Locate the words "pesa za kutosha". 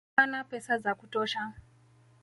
0.47-1.53